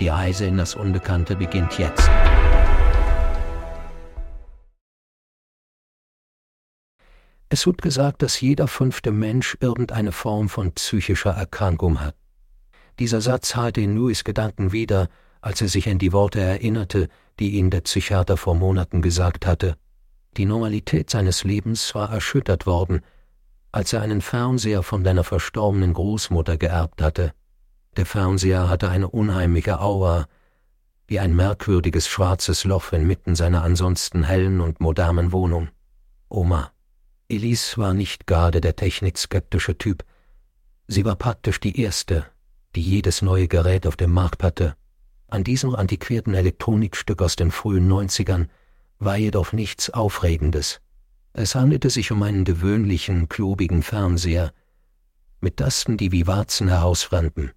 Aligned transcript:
Die 0.00 0.08
Reise 0.08 0.46
in 0.46 0.56
das 0.56 0.76
Unbekannte 0.76 1.34
beginnt 1.34 1.76
jetzt. 1.78 2.08
Es 7.48 7.66
wird 7.66 7.82
gesagt, 7.82 8.22
dass 8.22 8.40
jeder 8.40 8.68
fünfte 8.68 9.10
Mensch 9.10 9.56
irgendeine 9.60 10.12
Form 10.12 10.48
von 10.48 10.72
psychischer 10.72 11.30
Erkrankung 11.30 12.00
hat. 12.00 12.14
Dieser 13.00 13.20
Satz 13.20 13.56
halte 13.56 13.80
in 13.80 13.96
Louis 13.96 14.22
Gedanken 14.22 14.70
wieder, 14.70 15.08
als 15.40 15.60
er 15.62 15.68
sich 15.68 15.88
an 15.88 15.98
die 15.98 16.12
Worte 16.12 16.40
erinnerte, 16.40 17.08
die 17.40 17.52
ihn 17.52 17.70
der 17.70 17.80
Psychiater 17.80 18.36
vor 18.36 18.54
Monaten 18.54 19.02
gesagt 19.02 19.46
hatte. 19.46 19.76
Die 20.36 20.46
Normalität 20.46 21.10
seines 21.10 21.42
Lebens 21.42 21.94
war 21.96 22.12
erschüttert 22.12 22.66
worden, 22.66 23.00
als 23.72 23.92
er 23.92 24.02
einen 24.02 24.20
Fernseher 24.20 24.82
von 24.84 25.02
seiner 25.02 25.24
verstorbenen 25.24 25.94
Großmutter 25.94 26.56
geerbt 26.56 27.02
hatte. 27.02 27.32
Der 27.96 28.06
Fernseher 28.06 28.68
hatte 28.68 28.88
eine 28.90 29.08
unheimliche 29.08 29.80
Aura, 29.80 30.26
wie 31.06 31.18
ein 31.18 31.34
merkwürdiges 31.34 32.06
schwarzes 32.06 32.64
Loch 32.64 32.92
inmitten 32.92 33.34
seiner 33.34 33.62
ansonsten 33.62 34.24
hellen 34.24 34.60
und 34.60 34.80
modernen 34.80 35.32
Wohnung. 35.32 35.68
Oma. 36.28 36.70
Elise 37.28 37.78
war 37.78 37.94
nicht 37.94 38.26
gerade 38.26 38.60
der 38.60 38.76
technikskeptische 38.76 39.78
Typ. 39.78 40.04
Sie 40.86 41.04
war 41.04 41.16
praktisch 41.16 41.60
die 41.60 41.80
erste, 41.80 42.26
die 42.74 42.82
jedes 42.82 43.22
neue 43.22 43.48
Gerät 43.48 43.86
auf 43.86 43.96
dem 43.96 44.12
Markt 44.12 44.42
hatte. 44.42 44.76
An 45.28 45.44
diesem 45.44 45.74
antiquierten 45.74 46.34
Elektronikstück 46.34 47.20
aus 47.20 47.36
den 47.36 47.50
frühen 47.50 47.88
Neunzigern 47.88 48.50
war 48.98 49.16
jedoch 49.16 49.52
nichts 49.52 49.90
Aufregendes. 49.90 50.80
Es 51.32 51.54
handelte 51.54 51.90
sich 51.90 52.10
um 52.10 52.22
einen 52.22 52.44
gewöhnlichen, 52.44 53.28
klobigen 53.28 53.82
Fernseher, 53.82 54.52
mit 55.40 55.58
Tasten, 55.58 55.96
die 55.96 56.12
wie 56.12 56.26
Warzen 56.26 56.68
herausbrannten. 56.68 57.52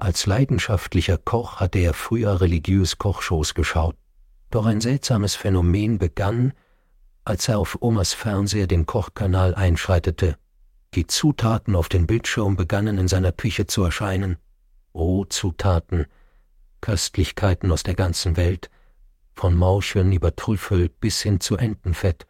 Als 0.00 0.24
leidenschaftlicher 0.24 1.18
Koch 1.18 1.56
hatte 1.60 1.78
er 1.78 1.92
früher 1.92 2.40
religiös 2.40 2.96
Kochshows 2.96 3.52
geschaut. 3.52 3.96
Doch 4.50 4.64
ein 4.64 4.80
seltsames 4.80 5.34
Phänomen 5.34 5.98
begann, 5.98 6.54
als 7.22 7.48
er 7.48 7.58
auf 7.58 7.76
Omas 7.82 8.14
Fernseher 8.14 8.66
den 8.66 8.86
Kochkanal 8.86 9.54
einschreitete. 9.54 10.38
Die 10.94 11.06
Zutaten 11.06 11.76
auf 11.76 11.90
den 11.90 12.06
Bildschirm 12.06 12.56
begannen 12.56 12.96
in 12.96 13.08
seiner 13.08 13.30
Küche 13.30 13.66
zu 13.66 13.84
erscheinen. 13.84 14.38
Rohzutaten, 14.94 16.06
Köstlichkeiten 16.80 17.70
aus 17.70 17.82
der 17.82 17.94
ganzen 17.94 18.38
Welt, 18.38 18.70
von 19.34 19.54
Mauchen 19.54 20.12
über 20.12 20.34
Trüffel 20.34 20.88
bis 20.88 21.20
hin 21.20 21.40
zu 21.40 21.58
Entenfett, 21.58 22.26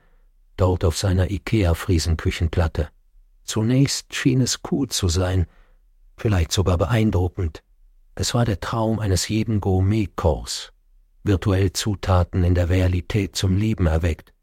dort 0.57 0.85
auf 0.85 0.99
seiner 0.99 1.31
Ikea-Friesenküchenplatte. 1.31 2.89
Zunächst 3.45 4.13
schien 4.13 4.41
es 4.41 4.59
cool 4.73 4.89
zu 4.89 5.07
sein, 5.07 5.47
vielleicht 6.21 6.53
sogar 6.53 6.77
beeindruckend. 6.77 7.63
Es 8.15 8.35
war 8.35 8.45
der 8.45 8.61
Traum 8.61 8.99
eines 8.99 9.29
jeden 9.29 9.61
Gourmet-Kochs. 9.61 10.73
Virtuell 11.25 11.73
Zutaten 11.73 12.45
in 12.45 12.55
der 12.55 12.69
Realität 12.69 13.37
zum 13.37 13.57
Leben 13.57 13.87
erweckt. 13.87 14.35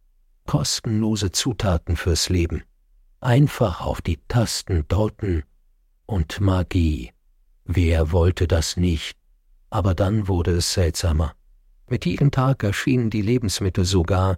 Kostenlose 0.48 1.32
Zutaten 1.32 1.96
fürs 1.96 2.30
Leben. 2.30 2.64
Einfach 3.20 3.82
auf 3.82 4.02
die 4.02 4.20
Tasten 4.28 4.88
drücken 4.88 5.44
und 6.08 6.40
Magie. 6.40 7.12
Wer 7.66 8.12
wollte 8.12 8.48
das 8.48 8.78
nicht? 8.78 9.18
Aber 9.70 9.94
dann 9.94 10.28
wurde 10.28 10.52
es 10.52 10.74
seltsamer. 10.74 11.34
Mit 11.88 12.06
jedem 12.06 12.32
Tag 12.32 12.64
erschienen 12.64 13.10
die 13.10 13.22
Lebensmittel 13.22 13.86
sogar, 13.86 14.38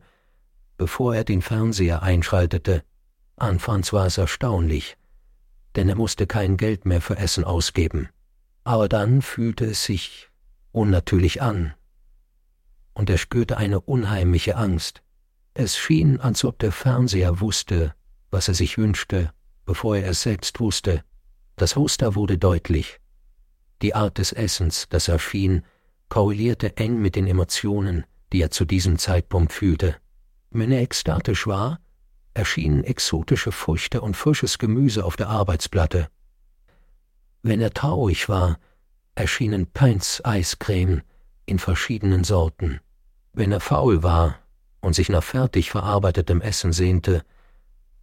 bevor 0.77 1.15
er 1.15 1.23
den 1.23 1.41
Fernseher 1.41 2.03
einschaltete. 2.03 2.83
Anfangs 3.37 3.93
war 3.93 4.07
es 4.07 4.17
erstaunlich, 4.17 4.97
denn 5.79 5.87
er 5.87 5.95
musste 5.95 6.27
kein 6.27 6.57
Geld 6.57 6.85
mehr 6.85 6.99
für 6.99 7.15
Essen 7.15 7.45
ausgeben. 7.45 8.09
Aber 8.65 8.89
dann 8.89 9.21
fühlte 9.21 9.63
es 9.63 9.85
sich 9.85 10.29
unnatürlich 10.73 11.41
an, 11.41 11.73
und 12.93 13.09
er 13.09 13.17
spürte 13.17 13.55
eine 13.55 13.79
unheimliche 13.79 14.57
Angst. 14.57 15.01
Es 15.53 15.77
schien, 15.77 16.19
als 16.19 16.43
ob 16.43 16.59
der 16.59 16.73
Fernseher 16.73 17.39
wusste, 17.39 17.95
was 18.29 18.49
er 18.49 18.55
sich 18.55 18.77
wünschte, 18.77 19.31
bevor 19.65 19.95
er 19.95 20.09
es 20.09 20.21
selbst 20.21 20.59
wusste. 20.59 21.05
Das 21.55 21.77
Muster 21.77 22.13
wurde 22.13 22.37
deutlich. 22.37 22.99
Die 23.81 23.95
Art 23.95 24.17
des 24.17 24.33
Essens, 24.33 24.87
das 24.89 25.07
erschien, 25.07 25.63
korrelierte 26.09 26.75
eng 26.75 27.01
mit 27.01 27.15
den 27.15 27.25
Emotionen, 27.25 28.03
die 28.33 28.41
er 28.41 28.51
zu 28.51 28.65
diesem 28.65 28.97
Zeitpunkt 28.97 29.53
fühlte. 29.53 29.95
Wenn 30.51 30.73
er 30.73 30.81
ekstatisch 30.81 31.47
war, 31.47 31.79
erschienen 32.33 32.83
exotische 32.83 33.51
Früchte 33.51 34.01
und 34.01 34.15
frisches 34.15 34.57
Gemüse 34.57 35.03
auf 35.05 35.15
der 35.15 35.29
Arbeitsplatte. 35.29 36.09
Wenn 37.41 37.61
er 37.61 37.73
traurig 37.73 38.29
war, 38.29 38.59
erschienen 39.15 39.67
Pints 39.67 40.23
Eiscreme 40.23 41.01
in 41.45 41.59
verschiedenen 41.59 42.23
Sorten. 42.23 42.79
Wenn 43.33 43.51
er 43.51 43.59
faul 43.59 44.03
war 44.03 44.35
und 44.81 44.93
sich 44.93 45.09
nach 45.09 45.23
fertig 45.23 45.71
verarbeitetem 45.71 46.41
Essen 46.41 46.73
sehnte, 46.73 47.23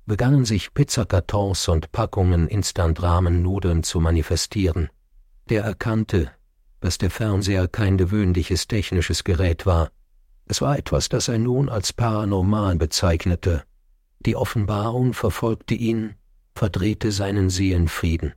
begannen 0.07 0.45
sich 0.45 0.73
Pizzakartons 0.73 1.69
und 1.69 1.93
Packungen 1.93 2.49
Instant-Ramen-Nudeln 2.49 3.83
zu 3.83 4.01
manifestieren. 4.01 4.89
Der 5.49 5.65
erkannte, 5.65 6.31
dass 6.81 6.99
der 6.99 7.11
Fernseher 7.11 7.69
kein 7.69 7.99
gewöhnliches 7.99 8.69
technisches 8.69 9.25
Gerät 9.25 9.67
war. 9.67 9.91
Es 10.47 10.61
war 10.61 10.79
etwas, 10.79 11.09
das 11.09 11.29
er 11.29 11.39
nun 11.39 11.69
als 11.69 11.93
paranormal 11.93 12.77
bezeichnete. 12.77 13.65
Die 14.27 14.35
Offenbarung 14.35 15.13
verfolgte 15.13 15.75
ihn, 15.75 16.17
verdrehte 16.57 17.13
seinen 17.13 17.49
Seelenfrieden. 17.49 18.35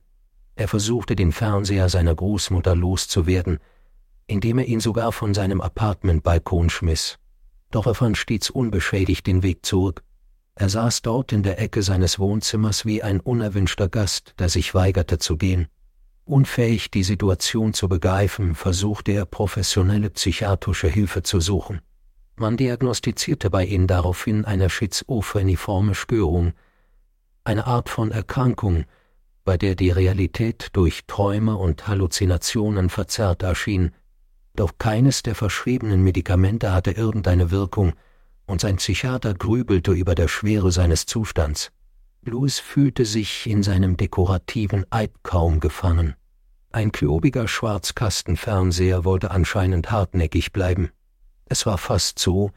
Er 0.54 0.68
versuchte 0.68 1.16
den 1.16 1.32
Fernseher 1.32 1.88
seiner 1.88 2.14
Großmutter 2.14 2.76
loszuwerden, 2.76 3.58
indem 4.28 4.58
er 4.58 4.66
ihn 4.66 4.78
sogar 4.78 5.10
von 5.10 5.34
seinem 5.34 5.60
Apartmentbalkon 5.60 6.70
schmiss. 6.70 7.18
Doch 7.72 7.88
er 7.88 7.96
fand 7.96 8.16
stets 8.16 8.50
unbeschädigt 8.50 9.26
den 9.26 9.42
Weg 9.42 9.66
zurück. 9.66 10.04
Er 10.54 10.68
saß 10.68 11.02
dort 11.02 11.32
in 11.32 11.42
der 11.42 11.58
Ecke 11.58 11.82
seines 11.82 12.20
Wohnzimmers 12.20 12.84
wie 12.84 13.02
ein 13.02 13.18
unerwünschter 13.18 13.88
Gast, 13.88 14.34
der 14.38 14.48
sich 14.48 14.74
weigerte 14.74 15.18
zu 15.18 15.36
gehen. 15.36 15.66
Unfähig, 16.24 16.92
die 16.92 17.02
Situation 17.02 17.74
zu 17.74 17.88
begreifen, 17.88 18.54
versuchte 18.54 19.10
er 19.10 19.24
professionelle 19.24 20.10
psychiatrische 20.10 20.86
Hilfe 20.86 21.24
zu 21.24 21.40
suchen. 21.40 21.80
Man 22.40 22.56
diagnostizierte 22.56 23.50
bei 23.50 23.66
ihm 23.66 23.86
daraufhin 23.86 24.46
eine 24.46 24.70
schizophreniforme 24.70 25.94
Störung, 25.94 26.54
eine 27.44 27.66
Art 27.66 27.90
von 27.90 28.10
Erkrankung, 28.12 28.86
bei 29.44 29.58
der 29.58 29.74
die 29.74 29.90
Realität 29.90 30.68
durch 30.72 31.02
Träume 31.06 31.58
und 31.58 31.86
Halluzinationen 31.86 32.88
verzerrt 32.88 33.42
erschien, 33.42 33.92
doch 34.56 34.78
keines 34.78 35.22
der 35.22 35.34
verschriebenen 35.34 36.02
Medikamente 36.02 36.72
hatte 36.72 36.92
irgendeine 36.92 37.50
Wirkung, 37.50 37.92
und 38.46 38.62
sein 38.62 38.76
Psychiater 38.76 39.34
grübelte 39.34 39.92
über 39.92 40.14
der 40.14 40.28
Schwere 40.28 40.72
seines 40.72 41.04
Zustands. 41.04 41.72
Louis 42.22 42.58
fühlte 42.58 43.04
sich 43.04 43.46
in 43.50 43.62
seinem 43.62 43.98
dekorativen 43.98 44.86
Eid 44.88 45.12
kaum 45.22 45.60
gefangen. 45.60 46.14
Ein 46.72 46.90
klobiger 46.90 47.46
Schwarzkastenfernseher 47.46 49.04
wollte 49.04 49.30
anscheinend 49.30 49.90
hartnäckig 49.90 50.54
bleiben. 50.54 50.90
Es 51.50 51.66
war 51.66 51.78
fast 51.78 52.20
so, 52.20 52.52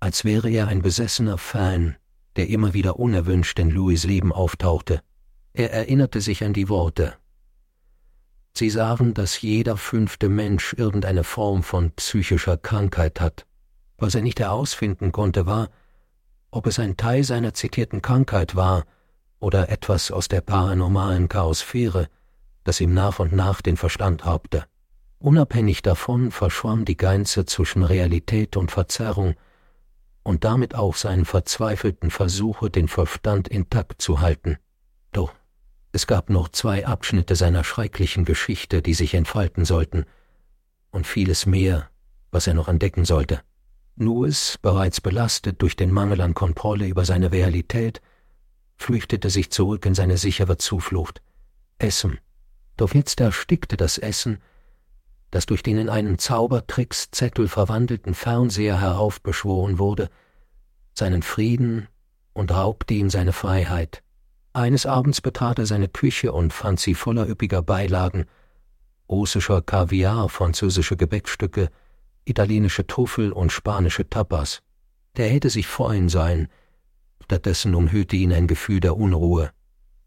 als 0.00 0.24
wäre 0.24 0.48
er 0.48 0.66
ein 0.68 0.80
besessener 0.80 1.36
Fan, 1.36 1.96
der 2.36 2.48
immer 2.48 2.72
wieder 2.72 2.98
unerwünscht 2.98 3.58
in 3.58 3.68
Louis 3.68 4.04
Leben 4.04 4.32
auftauchte. 4.32 5.02
Er 5.52 5.74
erinnerte 5.74 6.22
sich 6.22 6.42
an 6.42 6.54
die 6.54 6.70
Worte. 6.70 7.12
Sie 8.54 8.70
sahen, 8.70 9.12
dass 9.12 9.42
jeder 9.42 9.76
fünfte 9.76 10.30
Mensch 10.30 10.72
irgendeine 10.72 11.22
Form 11.22 11.62
von 11.62 11.90
psychischer 11.92 12.56
Krankheit 12.56 13.20
hat. 13.20 13.44
Was 13.98 14.14
er 14.14 14.22
nicht 14.22 14.40
herausfinden 14.40 15.12
konnte, 15.12 15.44
war, 15.44 15.68
ob 16.50 16.66
es 16.66 16.78
ein 16.78 16.96
Teil 16.96 17.24
seiner 17.24 17.52
zitierten 17.52 18.00
Krankheit 18.00 18.56
war 18.56 18.86
oder 19.38 19.68
etwas 19.68 20.10
aus 20.10 20.28
der 20.28 20.40
paranormalen 20.40 21.28
Chaosphäre, 21.28 22.08
das 22.64 22.80
ihm 22.80 22.94
nach 22.94 23.18
und 23.18 23.32
nach 23.32 23.60
den 23.60 23.76
Verstand 23.76 24.24
raubte. 24.24 24.64
Unabhängig 25.20 25.82
davon 25.82 26.30
verschwamm 26.30 26.86
die 26.86 26.96
Grenze 26.96 27.44
zwischen 27.44 27.82
Realität 27.82 28.56
und 28.56 28.70
Verzerrung 28.70 29.34
und 30.22 30.44
damit 30.44 30.74
auch 30.74 30.96
seinen 30.96 31.26
verzweifelten 31.26 32.10
Versuche, 32.10 32.70
den 32.70 32.88
Verstand 32.88 33.46
intakt 33.46 34.00
zu 34.00 34.20
halten. 34.20 34.56
Doch 35.12 35.34
es 35.92 36.06
gab 36.06 36.30
noch 36.30 36.48
zwei 36.48 36.86
Abschnitte 36.86 37.36
seiner 37.36 37.64
schrecklichen 37.64 38.24
Geschichte, 38.24 38.80
die 38.80 38.94
sich 38.94 39.12
entfalten 39.12 39.66
sollten, 39.66 40.06
und 40.90 41.06
vieles 41.06 41.44
mehr, 41.44 41.90
was 42.30 42.46
er 42.46 42.54
noch 42.54 42.68
entdecken 42.68 43.04
sollte. 43.04 43.42
Louis, 43.96 44.58
bereits 44.62 45.02
belastet 45.02 45.60
durch 45.60 45.76
den 45.76 45.92
Mangel 45.92 46.22
an 46.22 46.32
Kontrolle 46.32 46.86
über 46.86 47.04
seine 47.04 47.30
Realität, 47.30 48.00
flüchtete 48.78 49.28
sich 49.28 49.50
zurück 49.50 49.84
in 49.84 49.94
seine 49.94 50.16
sichere 50.16 50.56
Zuflucht. 50.56 51.20
Essen. 51.78 52.18
Doch 52.78 52.94
jetzt 52.94 53.20
erstickte 53.20 53.76
das 53.76 53.98
Essen, 53.98 54.38
das 55.30 55.46
durch 55.46 55.62
den 55.62 55.78
in 55.78 55.88
einen 55.88 56.18
Zaubertrickszettel 56.18 57.48
verwandelten 57.48 58.14
Fernseher 58.14 58.80
heraufbeschworen 58.80 59.78
wurde, 59.78 60.08
seinen 60.94 61.22
Frieden 61.22 61.88
und 62.32 62.52
raubte 62.52 62.94
ihm 62.94 63.10
seine 63.10 63.32
Freiheit. 63.32 64.02
Eines 64.52 64.86
Abends 64.86 65.20
betrat 65.20 65.58
er 65.60 65.66
seine 65.66 65.88
Küche 65.88 66.32
und 66.32 66.52
fand 66.52 66.80
sie 66.80 66.94
voller 66.94 67.28
üppiger 67.28 67.62
Beilagen, 67.62 68.26
russischer 69.08 69.62
Kaviar, 69.62 70.28
französische 70.28 70.96
Gebäckstücke, 70.96 71.70
italienische 72.24 72.86
Truffel 72.86 73.32
und 73.32 73.52
spanische 73.52 74.08
Tapas. 74.08 74.62
Der 75.16 75.28
hätte 75.28 75.50
sich 75.50 75.66
freuen 75.66 76.08
sollen, 76.08 76.48
stattdessen 77.22 77.74
umhüllte 77.74 78.16
ihn 78.16 78.32
ein 78.32 78.46
Gefühl 78.48 78.80
der 78.80 78.96
Unruhe. 78.96 79.50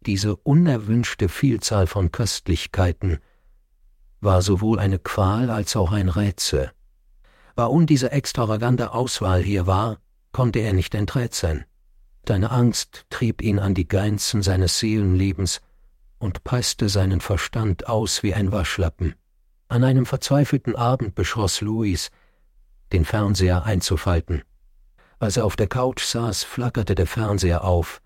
Diese 0.01 0.35
unerwünschte 0.35 1.29
Vielzahl 1.29 1.87
von 1.87 2.11
Köstlichkeiten 2.11 3.19
war 4.23 4.41
sowohl 4.41 4.79
eine 4.79 4.99
Qual 4.99 5.49
als 5.49 5.75
auch 5.75 5.91
ein 5.91 6.09
Rätsel. 6.09 6.71
Warum 7.55 7.85
diese 7.85 8.11
extravagante 8.11 8.93
Auswahl 8.93 9.43
hier 9.43 9.67
war, 9.67 9.97
konnte 10.31 10.59
er 10.59 10.73
nicht 10.73 10.95
enträtseln. 10.95 11.65
Deine 12.25 12.51
Angst 12.51 13.05
trieb 13.09 13.41
ihn 13.41 13.59
an 13.59 13.73
die 13.73 13.87
Grenzen 13.87 14.41
seines 14.41 14.79
Seelenlebens 14.79 15.61
und 16.19 16.43
presste 16.43 16.89
seinen 16.89 17.19
Verstand 17.19 17.87
aus 17.87 18.23
wie 18.23 18.33
ein 18.33 18.51
Waschlappen. 18.51 19.15
An 19.67 19.83
einem 19.83 20.05
verzweifelten 20.05 20.75
Abend 20.75 21.15
beschloss 21.15 21.61
Louis, 21.61 22.09
den 22.93 23.05
Fernseher 23.05 23.65
einzufalten. 23.65 24.43
Als 25.19 25.37
er 25.37 25.45
auf 25.45 25.55
der 25.55 25.67
Couch 25.67 26.03
saß, 26.03 26.43
flackerte 26.43 26.95
der 26.95 27.07
Fernseher 27.07 27.63
auf, 27.63 28.01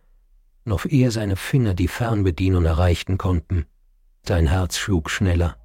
noch 0.66 0.86
ehe 0.86 1.12
seine 1.12 1.36
Finger 1.36 1.74
die 1.74 1.88
Fernbedienung 1.88 2.66
erreichten 2.66 3.18
konnten. 3.18 3.66
Sein 4.28 4.48
Herz 4.48 4.78
schlug 4.78 5.10
schneller. 5.10 5.56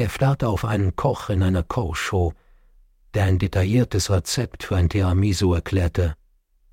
Er 0.00 0.08
starrte 0.08 0.48
auf 0.48 0.64
einen 0.64 0.96
Koch 0.96 1.28
in 1.28 1.42
einer 1.42 1.62
Kochshow, 1.62 2.32
der 3.12 3.24
ein 3.24 3.38
detailliertes 3.38 4.08
Rezept 4.08 4.62
für 4.62 4.76
ein 4.76 4.88
Tiramisu 4.88 5.52
erklärte, 5.52 6.14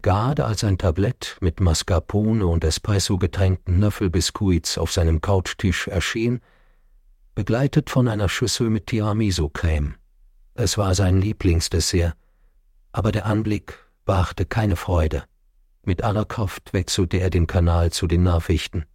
gerade 0.01 0.45
als 0.45 0.63
ein 0.63 0.77
Tablett 0.77 1.35
mit 1.41 1.59
Mascarpone 1.59 2.47
und 2.47 2.63
Espresso 2.63 3.17
getränkten 3.17 3.79
Nöffelbiskuits 3.79 4.77
auf 4.77 4.93
seinem 4.93 5.19
Couchtisch 5.19 5.89
erschien, 5.89 6.39
begleitet 7.35 7.89
von 7.89 8.07
einer 8.07 8.29
Schüssel 8.29 8.69
mit 8.69 8.87
Tiramisu-Creme. 8.87 9.95
Es 10.53 10.77
war 10.77 10.95
sein 10.95 11.19
Lieblingsdessert, 11.19 12.15
aber 12.93 13.11
der 13.11 13.25
Anblick 13.25 13.77
brachte 14.05 14.45
keine 14.45 14.77
Freude. 14.77 15.25
Mit 15.83 16.01
aller 16.01 16.23
Kraft 16.23 16.71
wechselte 16.71 17.17
er 17.17 17.29
den 17.29 17.45
Kanal 17.45 17.91
zu 17.91 18.07
den 18.07 18.23
Nachrichten. 18.23 18.85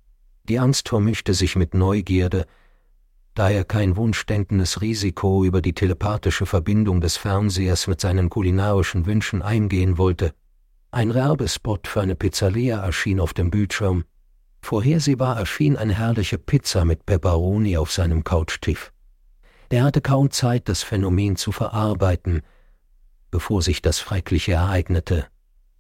Die 0.45 0.59
Angst 0.59 0.89
vermischte 0.89 1.35
sich 1.35 1.55
mit 1.55 1.75
Neugierde, 1.75 2.47
da 3.35 3.51
er 3.51 3.65
kein 3.65 3.97
wunschdenkendes 3.97 4.81
Risiko 4.81 5.45
über 5.45 5.63
die 5.63 5.73
telepathische 5.73 6.45
Verbindung 6.45 7.01
des 7.01 7.17
Fernsehers 7.17 7.87
mit 7.87 8.01
seinen 8.01 8.29
kulinarischen 8.29 9.07
Wünschen 9.07 9.41
eingehen 9.41 9.97
wollte. 9.97 10.35
Ein 10.91 11.15
Werbespot 11.15 11.87
für 11.87 12.03
eine 12.03 12.15
Pizzeria 12.15 12.85
erschien 12.85 13.21
auf 13.21 13.33
dem 13.33 13.51
Bildschirm. 13.51 14.05
Vorhersehbar 14.61 15.39
erschien 15.39 15.77
eine 15.77 15.95
herrliche 15.95 16.37
Pizza 16.37 16.85
mit 16.85 17.07
Pepperoni 17.07 17.79
auf 17.79 17.91
seinem 17.91 18.25
Couchtisch. 18.25 18.93
Er 19.71 19.85
hatte 19.85 20.03
kaum 20.03 20.31
Zeit, 20.31 20.69
das 20.69 20.83
Phänomen 20.83 21.37
zu 21.37 21.51
verarbeiten, 21.51 22.43
bevor 23.31 23.63
sich 23.63 23.81
das 23.81 23.99
Schreckliche 23.99 24.53
ereignete. 24.53 25.27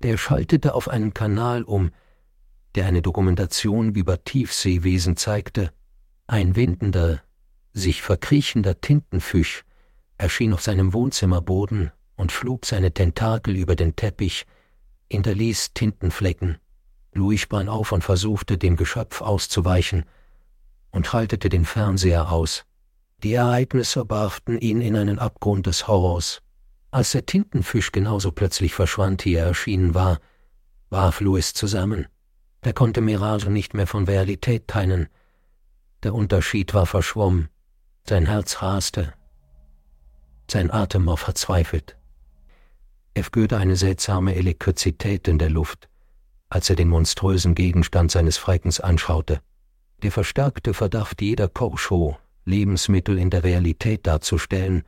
Der 0.03 0.17
schaltete 0.17 0.75
auf 0.75 0.89
einen 0.89 1.13
Kanal 1.13 1.63
um, 1.63 1.91
der 2.75 2.87
eine 2.87 3.03
Dokumentation 3.03 3.95
über 3.95 4.25
Tiefseewesen 4.25 5.19
zeigte. 5.19 5.73
Ein 6.27 6.57
windender, 6.57 7.21
sich 7.73 8.03
verkriechender 8.03 8.81
Tintenfisch 8.81 9.65
erschien 10.19 10.53
auf 10.53 10.63
seinem 10.63 10.93
Wohnzimmerboden 10.93 11.91
und 12.17 12.33
flog 12.33 12.67
seine 12.67 12.93
Tentakel 12.93 13.57
über 13.57 13.77
den 13.77 13.97
Teppich, 13.97 14.47
hinterließ 15.11 15.73
Tintenflecken. 15.75 16.59
Louis 17.13 17.41
sprang 17.41 17.69
auf 17.69 17.93
und 17.93 18.05
versuchte, 18.05 18.57
dem 18.59 18.77
Geschöpf 18.77 19.21
auszuweichen 19.21 20.05
und 20.91 21.07
schaltete 21.07 21.49
den 21.49 21.65
Fernseher 21.65 22.31
aus. 22.31 22.65
Die 23.23 23.35
Ereignisse 23.35 24.09
warften 24.09 24.59
ihn 24.59 24.81
in 24.81 24.97
einen 24.97 25.19
Abgrund 25.19 25.67
des 25.67 25.87
Horrors. 25.89 26.43
Als 26.91 27.13
der 27.13 27.27
Tintenfisch 27.27 27.93
genauso 27.93 28.33
plötzlich 28.33 28.75
verschwand, 28.75 29.25
wie 29.25 29.35
er 29.35 29.47
erschienen 29.47 29.95
war, 29.95 30.19
warf 30.91 31.21
Louis 31.21 31.55
zusammen. 31.55 32.07
Er 32.61 32.73
konnte 32.73 33.01
Mirage 33.01 33.51
nicht 33.51 33.75
mehr 33.75 33.87
von 33.87 34.05
Realität 34.05 34.69
teilen. 34.69 35.09
Der 36.03 36.15
Unterschied 36.15 36.75
war 36.75 36.87
verschwommen. 36.87 37.49
Sein 38.09 38.27
Herz 38.27 38.63
raste, 38.63 39.15
sein 40.51 40.71
Atem 40.71 41.07
war 41.07 41.17
verzweifelt. 41.17 41.97
Er 43.15 43.25
spürte 43.25 43.57
eine 43.57 43.77
seltsame 43.77 44.35
Elektrizität 44.35 45.29
in 45.29 45.39
der 45.39 45.49
Luft, 45.49 45.89
als 46.49 46.69
er 46.69 46.77
den 46.77 46.89
monströsen 46.89 47.55
Gegenstand 47.55 48.11
seines 48.11 48.37
Freckens 48.39 48.81
anschaute. 48.81 49.41
Der 50.03 50.13
verstärkte 50.13 50.75
Verdacht 50.75 51.23
jeder 51.23 51.49
Kochshow, 51.49 52.19
Lebensmittel 52.45 53.19
in 53.19 53.31
der 53.31 53.45
Realität 53.45 54.07
darzustellen, 54.07 54.83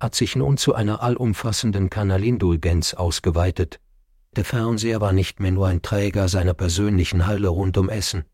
hat 0.00 0.14
sich 0.14 0.36
nun 0.36 0.56
zu 0.56 0.74
einer 0.74 1.02
allumfassenden 1.02 1.88
Kanalindulgenz 1.88 2.94
ausgeweitet. 2.94 3.80
Der 4.36 4.44
Fernseher 4.44 5.00
war 5.00 5.12
nicht 5.12 5.38
mehr 5.38 5.52
nur 5.52 5.68
ein 5.68 5.82
Träger 5.82 6.28
seiner 6.28 6.52
persönlichen 6.52 7.26
Halle 7.26 7.48
rund 7.48 7.78
um 7.78 7.88
Essen. 7.88 8.24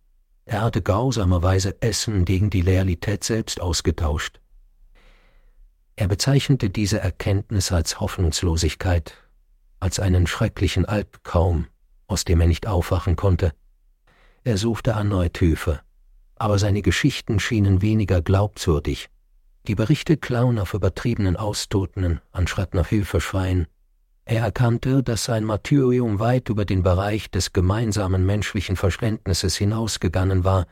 Er 0.50 0.62
hatte 0.62 0.82
grausamerweise 0.82 1.80
Essen 1.80 2.24
gegen 2.24 2.50
die 2.50 2.62
Realität 2.62 3.22
selbst 3.22 3.60
ausgetauscht. 3.60 4.40
Er 5.94 6.08
bezeichnete 6.08 6.70
diese 6.70 6.98
Erkenntnis 6.98 7.70
als 7.70 8.00
Hoffnungslosigkeit, 8.00 9.14
als 9.78 10.00
einen 10.00 10.26
schrecklichen 10.26 10.86
Albtraum, 10.86 11.68
aus 12.08 12.24
dem 12.24 12.40
er 12.40 12.48
nicht 12.48 12.66
aufwachen 12.66 13.14
konnte. 13.14 13.52
Er 14.42 14.56
suchte 14.56 14.90
erneut 14.90 15.38
Hilfe, 15.38 15.82
aber 16.34 16.58
seine 16.58 16.82
Geschichten 16.82 17.38
schienen 17.38 17.80
weniger 17.80 18.20
glaubwürdig. 18.20 19.08
Die 19.68 19.76
Berichte 19.76 20.16
klauen 20.16 20.58
auf 20.58 20.74
übertriebenen 20.74 21.36
Austoten, 21.36 22.20
anstatt 22.32 22.74
nach 22.74 22.88
Hilfe 22.88 23.20
schreien. 23.20 23.68
Er 24.24 24.42
erkannte, 24.42 25.02
dass 25.02 25.24
sein 25.24 25.44
Martyrium 25.44 26.20
weit 26.20 26.48
über 26.48 26.64
den 26.64 26.82
Bereich 26.82 27.30
des 27.30 27.52
gemeinsamen 27.52 28.24
menschlichen 28.24 28.76
Verständnisses 28.76 29.56
hinausgegangen 29.56 30.44
war 30.44 30.66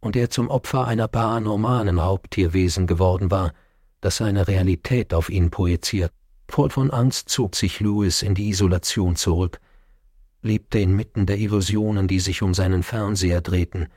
und 0.00 0.16
er 0.16 0.30
zum 0.30 0.48
Opfer 0.48 0.86
einer 0.86 1.08
paranormalen 1.08 2.00
Haupttierwesen 2.00 2.86
geworden 2.86 3.30
war, 3.30 3.52
das 4.00 4.16
seine 4.16 4.48
Realität 4.48 5.12
auf 5.12 5.28
ihn 5.28 5.50
projiziert. 5.50 6.12
Voll 6.48 6.70
von 6.70 6.90
Angst 6.90 7.28
zog 7.28 7.54
sich 7.54 7.80
Louis 7.80 8.22
in 8.22 8.34
die 8.34 8.48
Isolation 8.48 9.14
zurück, 9.14 9.60
lebte 10.42 10.80
inmitten 10.80 11.26
der 11.26 11.38
Illusionen, 11.38 12.08
die 12.08 12.20
sich 12.20 12.42
um 12.42 12.54
seinen 12.54 12.82
Fernseher 12.82 13.40
drehten, 13.40 13.88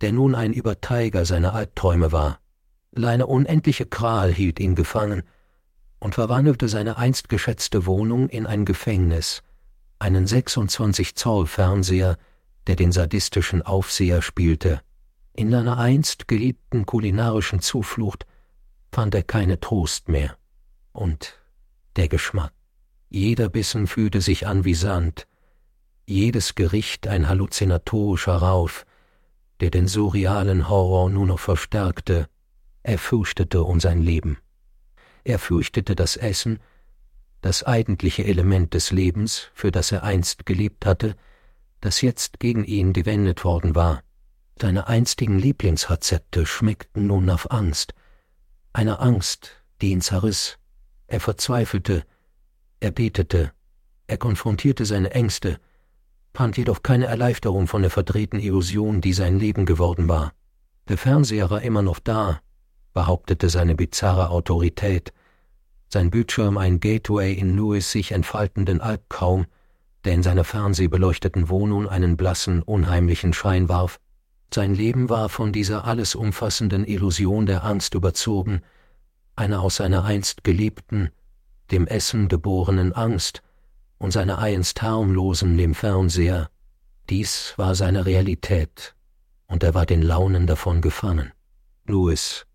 der 0.00 0.12
nun 0.12 0.34
ein 0.34 0.52
Überteiger 0.52 1.24
seiner 1.24 1.54
Albträume 1.54 2.12
war. 2.12 2.40
Eine 2.96 3.26
unendliche 3.26 3.84
Qual 3.84 4.32
hielt 4.32 4.58
ihn 4.58 4.74
gefangen, 4.74 5.22
und 5.98 6.14
verwandelte 6.14 6.68
seine 6.68 6.96
einst 6.96 7.28
geschätzte 7.28 7.86
Wohnung 7.86 8.28
in 8.28 8.46
ein 8.46 8.64
Gefängnis, 8.64 9.42
einen 9.98 10.26
26 10.26 11.14
Zoll 11.14 11.46
Fernseher, 11.46 12.18
der 12.66 12.76
den 12.76 12.92
sadistischen 12.92 13.62
Aufseher 13.62 14.22
spielte. 14.22 14.82
In 15.32 15.50
seiner 15.50 15.78
einst 15.78 16.28
geliebten 16.28 16.86
kulinarischen 16.86 17.60
Zuflucht 17.60 18.26
fand 18.92 19.14
er 19.14 19.22
keine 19.22 19.60
Trost 19.60 20.08
mehr. 20.08 20.36
Und 20.92 21.38
der 21.96 22.08
Geschmack. 22.08 22.52
Jeder 23.08 23.48
Bissen 23.48 23.86
fühlte 23.86 24.20
sich 24.20 24.46
an 24.46 24.64
wie 24.64 24.74
Sand, 24.74 25.26
jedes 26.06 26.54
Gericht 26.54 27.08
ein 27.08 27.28
halluzinatorischer 27.28 28.36
Rauf, 28.36 28.84
der 29.60 29.70
den 29.70 29.88
surrealen 29.88 30.68
Horror 30.68 31.10
nur 31.10 31.26
noch 31.26 31.40
verstärkte, 31.40 32.28
er 32.82 32.98
fürchtete 32.98 33.62
um 33.62 33.80
sein 33.80 34.02
Leben. 34.02 34.38
Er 35.26 35.40
fürchtete 35.40 35.96
das 35.96 36.16
Essen, 36.16 36.60
das 37.40 37.64
eigentliche 37.64 38.24
Element 38.24 38.74
des 38.74 38.92
Lebens, 38.92 39.50
für 39.54 39.72
das 39.72 39.90
er 39.90 40.04
einst 40.04 40.46
gelebt 40.46 40.86
hatte, 40.86 41.16
das 41.80 42.00
jetzt 42.00 42.38
gegen 42.38 42.62
ihn 42.62 42.92
gewendet 42.92 43.42
worden 43.42 43.74
war. 43.74 44.04
Seine 44.62 44.86
einstigen 44.86 45.40
Lieblingsrezepte 45.40 46.46
schmeckten 46.46 47.08
nun 47.08 47.28
auf 47.28 47.50
Angst, 47.50 47.92
eine 48.72 49.00
Angst, 49.00 49.64
die 49.82 49.90
ihn 49.90 50.00
zerriss. 50.00 50.58
Er 51.08 51.18
verzweifelte, 51.18 52.04
er 52.78 52.92
betete, 52.92 53.50
er 54.06 54.18
konfrontierte 54.18 54.84
seine 54.84 55.10
Ängste, 55.10 55.58
fand 56.34 56.56
jedoch 56.56 56.84
keine 56.84 57.06
Erleichterung 57.06 57.66
von 57.66 57.82
der 57.82 57.90
verdrehten 57.90 58.38
Illusion, 58.38 59.00
die 59.00 59.12
sein 59.12 59.40
Leben 59.40 59.66
geworden 59.66 60.08
war. 60.08 60.34
Der 60.86 60.98
Fernseher 60.98 61.50
war 61.50 61.62
immer 61.62 61.82
noch 61.82 61.98
da, 61.98 62.40
behauptete 62.96 63.50
seine 63.50 63.74
bizarre 63.74 64.30
Autorität, 64.30 65.12
sein 65.92 66.10
Bildschirm 66.10 66.56
ein 66.56 66.80
Gateway 66.80 67.34
in 67.34 67.54
Lewis 67.54 67.92
sich 67.92 68.12
entfaltenden 68.12 68.80
Albtraum, 68.80 69.44
der 70.06 70.14
in 70.14 70.22
seiner 70.22 70.44
fernsehbeleuchteten 70.44 71.50
Wohnung 71.50 71.90
einen 71.90 72.16
blassen, 72.16 72.62
unheimlichen 72.62 73.34
Schein 73.34 73.68
warf. 73.68 74.00
Sein 74.52 74.74
Leben 74.74 75.10
war 75.10 75.28
von 75.28 75.52
dieser 75.52 75.84
alles 75.84 76.14
umfassenden 76.14 76.86
Illusion 76.86 77.44
der 77.44 77.64
Angst 77.64 77.92
überzogen, 77.92 78.62
einer 79.34 79.60
aus 79.60 79.76
seiner 79.76 80.04
einst 80.04 80.42
geliebten, 80.42 81.10
dem 81.70 81.86
Essen 81.86 82.28
geborenen 82.28 82.94
Angst 82.94 83.42
und 83.98 84.10
seiner 84.10 84.38
einst 84.38 84.80
harmlosen 84.80 85.58
dem 85.58 85.74
Fernseher. 85.74 86.48
Dies 87.10 87.52
war 87.58 87.74
seine 87.74 88.06
Realität, 88.06 88.94
und 89.48 89.62
er 89.62 89.74
war 89.74 89.84
den 89.84 90.00
Launen 90.00 90.46
davon 90.46 90.80
gefangen. 90.80 91.32
Louis 91.84 92.46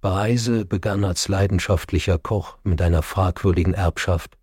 Beise 0.00 0.64
begann 0.64 1.04
als 1.04 1.26
leidenschaftlicher 1.26 2.18
Koch 2.18 2.58
mit 2.62 2.80
einer 2.80 3.02
fragwürdigen 3.02 3.74
Erbschaft. 3.74 4.38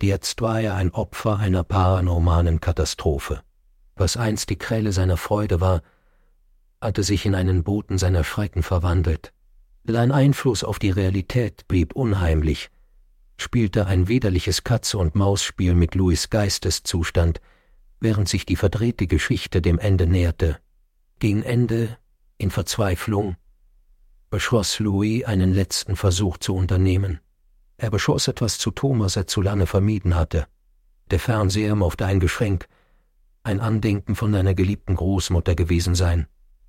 Jetzt 0.00 0.40
war 0.40 0.60
er 0.60 0.76
ein 0.76 0.92
Opfer 0.92 1.38
einer 1.38 1.64
paranormalen 1.64 2.60
Katastrophe. 2.60 3.42
Was 3.96 4.16
einst 4.16 4.50
die 4.50 4.56
Kräle 4.56 4.92
seiner 4.92 5.16
Freude 5.16 5.60
war, 5.60 5.82
hatte 6.80 7.02
sich 7.02 7.26
in 7.26 7.34
einen 7.34 7.64
Boten 7.64 7.98
seiner 7.98 8.22
Schrecken 8.22 8.62
verwandelt. 8.62 9.32
Sein 9.84 10.12
Einfluss 10.12 10.62
auf 10.62 10.78
die 10.78 10.90
Realität 10.90 11.66
blieb 11.66 11.94
unheimlich, 11.94 12.70
spielte 13.36 13.86
ein 13.86 14.06
widerliches 14.06 14.62
Katze-und-Maus-Spiel 14.62 15.74
mit 15.74 15.96
Louis 15.96 16.30
Geisteszustand, 16.30 17.40
während 17.98 18.28
sich 18.28 18.46
die 18.46 18.56
verdrehte 18.56 19.08
Geschichte 19.08 19.60
dem 19.60 19.80
Ende 19.80 20.06
näherte. 20.06 20.58
Gegen 21.18 21.42
Ende, 21.42 21.98
in 22.38 22.50
Verzweiflung, 22.50 23.36
beschloss 24.30 24.78
Louis, 24.78 25.24
einen 25.24 25.52
letzten 25.52 25.96
Versuch 25.96 26.38
zu 26.38 26.54
unternehmen. 26.54 27.20
Er 27.76 27.90
beschloss 27.90 28.28
etwas 28.28 28.58
zu 28.58 28.70
tun, 28.70 29.00
was 29.00 29.16
er 29.16 29.26
zu 29.26 29.42
lange 29.42 29.66
vermieden 29.66 30.14
hatte. 30.14 30.46
Der 31.10 31.18
Fernseher 31.18 31.74
mochte 31.74 32.06
ein 32.06 32.20
Geschenk, 32.20 32.68
ein 33.42 33.60
Andenken 33.60 34.14
von 34.14 34.32
seiner 34.32 34.54
geliebten 34.54 34.94
Großmutter 34.94 35.54
gewesen 35.54 35.94
sein. 35.94 36.28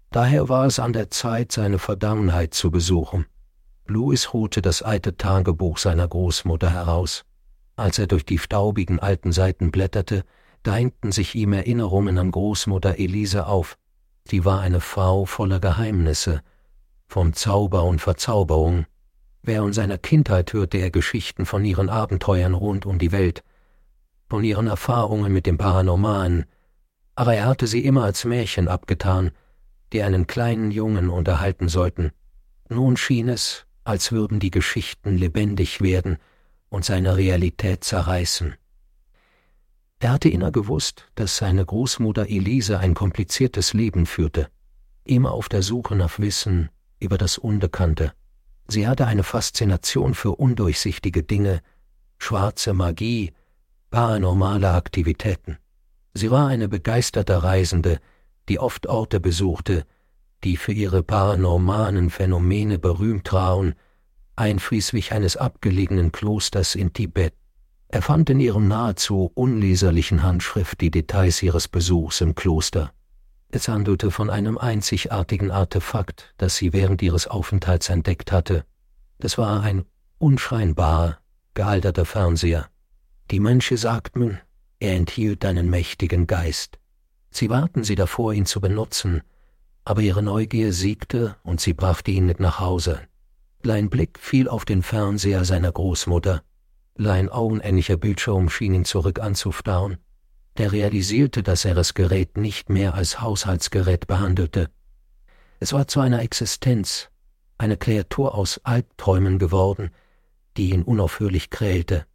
Daher 0.10 0.50
war 0.50 0.66
es 0.66 0.80
an 0.80 0.94
der 0.94 1.12
Zeit, 1.12 1.52
seine 1.52 1.80
Vergangenheit 1.80 2.54
zu 2.54 2.72
besuchen. 2.72 3.26
Louis 3.86 4.34
holte 4.34 4.62
das 4.62 4.82
alte 4.82 5.16
Tagebuch 5.16 5.78
seiner 5.78 6.08
Großmutter 6.08 6.72
heraus. 6.72 7.26
Als 7.76 8.00
er 8.00 8.08
durch 8.08 8.26
die 8.26 8.38
staubigen 8.38 9.00
alten 9.00 9.32
Seiten 9.32 9.72
blätterte, 9.72 10.24
drängten 10.64 11.12
sich 11.12 11.36
ihm 11.36 11.54
Erinnerungen 11.54 12.18
an 12.18 12.32
Großmutter 12.32 12.98
Elise 13.00 13.46
auf. 13.48 13.78
Sie 14.26 14.46
war 14.46 14.62
eine 14.62 14.80
Frau 14.80 15.26
voller 15.26 15.60
Geheimnisse, 15.60 16.42
vom 17.12 17.34
Zauber 17.34 17.84
und 17.84 18.00
Verzauberung. 18.00 18.86
Während 19.44 19.76
seiner 19.76 19.98
Kindheit 19.98 20.54
hörte 20.54 20.78
er 20.78 20.92
Geschichten 20.92 21.46
von 21.46 21.66
ihren 21.66 21.90
Abenteuern 21.90 22.54
rund 22.54 22.86
um 22.86 23.00
die 23.00 23.12
Welt, 23.12 23.44
von 24.30 24.46
ihren 24.46 24.68
Erfahrungen 24.68 25.34
mit 25.34 25.46
dem 25.46 25.58
Paranormalen, 25.58 26.46
aber 27.16 27.36
er 27.36 27.48
hatte 27.48 27.68
sie 27.68 27.84
immer 27.84 28.06
als 28.06 28.24
Märchen 28.24 28.70
abgetan, 28.70 29.32
die 29.92 30.04
einen 30.04 30.26
kleinen 30.26 30.72
Jungen 30.72 31.10
unterhalten 31.10 31.68
sollten. 31.68 32.12
Nun 32.70 32.96
schien 32.96 33.28
es, 33.28 33.66
als 33.84 34.14
würden 34.14 34.40
die 34.40 34.52
Geschichten 34.52 35.18
lebendig 35.18 35.82
werden 35.82 36.18
und 36.70 36.86
seine 36.86 37.18
Realität 37.18 37.84
zerreißen. 37.84 38.56
Er 40.00 40.14
hatte 40.14 40.30
inner 40.30 40.54
gewusst, 40.54 41.12
dass 41.16 41.36
seine 41.36 41.66
Großmutter 41.66 42.30
Elise 42.30 42.80
ein 42.80 42.94
kompliziertes 42.94 43.74
Leben 43.74 44.06
führte, 44.06 44.48
immer 45.04 45.34
auf 45.34 45.50
der 45.50 45.62
Suche 45.62 45.98
nach 45.98 46.18
Wissen 46.18 46.70
über 47.02 47.18
das 47.18 47.38
Unbekannte. 47.38 48.14
Sie 48.68 48.88
hatte 48.88 49.08
eine 49.08 49.24
Faszination 49.24 50.14
für 50.14 50.32
undurchsichtige 50.32 51.24
Dinge, 51.24 51.62
schwarze 52.18 52.74
Magie, 52.74 53.34
paranormale 53.90 54.72
Aktivitäten. 54.72 55.58
Sie 56.14 56.32
war 56.32 56.48
eine 56.48 56.70
begeisterte 56.70 57.44
Reisende, 57.44 58.00
die 58.48 58.60
oft 58.60 58.88
Orte 58.88 59.20
besuchte, 59.20 59.86
die 60.44 60.58
für 60.58 60.72
ihre 60.72 61.04
paranormalen 61.04 62.10
Phänomene 62.10 62.80
berühmt 62.80 63.32
waren, 63.34 63.76
einschließlich 64.36 65.12
eines 65.12 65.38
abgelegenen 65.38 66.12
Klosters 66.12 66.76
in 66.76 66.94
Tibet. 66.94 67.34
Er 67.90 68.02
fand 68.02 68.30
in 68.30 68.40
ihrem 68.40 68.68
nahezu 68.68 69.32
unleserlichen 69.36 70.24
Handschrift 70.24 70.80
die 70.80 70.92
Details 70.92 71.44
ihres 71.44 71.68
Besuchs 71.68 72.22
im 72.22 72.36
Kloster. 72.36 72.94
Es 73.54 73.68
handelte 73.68 74.12
von 74.12 74.30
einem 74.30 74.58
einzigartigen 74.58 75.52
Artefakt, 75.52 76.34
das 76.38 76.56
sie 76.56 76.72
während 76.72 77.02
ihres 77.02 77.28
Aufenthalts 77.28 77.90
entdeckt 77.90 78.32
hatte. 78.32 78.64
Das 79.20 79.38
war 79.38 79.62
ein 79.62 79.84
unscheinbarer, 80.20 81.18
gealterter 81.54 82.06
Fernseher. 82.06 82.70
Die 83.30 83.42
Mönche 83.42 83.76
sagten, 83.76 84.40
er 84.80 84.96
enthielt 84.96 85.44
einen 85.44 85.70
mächtigen 85.70 86.28
Geist. 86.28 86.80
Sie 87.30 87.50
warten 87.50 87.84
sie 87.84 87.96
davor, 87.96 88.34
ihn 88.34 88.46
zu 88.46 88.62
benutzen, 88.62 89.22
aber 89.84 90.02
ihre 90.02 90.24
Neugier 90.24 90.72
siegte 90.72 91.36
und 91.44 91.60
sie 91.60 91.74
brachte 91.74 92.12
ihn 92.12 92.26
mit 92.26 92.40
nach 92.40 92.60
Hause. 92.60 93.02
Lein 93.64 93.90
Blick 93.90 94.18
fiel 94.18 94.48
auf 94.48 94.64
den 94.64 94.82
Fernseher 94.82 95.44
seiner 95.44 95.72
Großmutter. 95.74 96.42
Lein 96.96 97.30
augenähnlicher 97.30 97.98
Bildschirm 97.98 98.50
schien 98.50 98.74
ihn 98.74 98.86
zurück 98.86 99.20
anzustarren. 99.20 99.98
Der 100.58 100.72
realisierte, 100.72 101.44
dass 101.44 101.66
er 101.66 101.76
das 101.76 101.94
Gerät 101.94 102.38
nicht 102.38 102.70
mehr 102.70 102.94
als 102.94 103.22
Haushaltsgerät 103.22 104.08
behandelte. 104.08 104.70
Es 105.60 105.74
war 105.74 105.88
zu 105.88 106.00
einer 106.00 106.22
Existenz, 106.22 107.10
eine 107.58 107.78
Kreatur 107.78 108.36
aus 108.36 108.60
Albträumen 108.64 109.40
geworden, 109.40 109.92
die 110.58 110.72
ihn 110.72 110.84
unaufhörlich 110.84 111.50
quälte. 111.50 112.06